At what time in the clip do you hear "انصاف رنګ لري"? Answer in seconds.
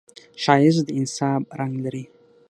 0.99-2.03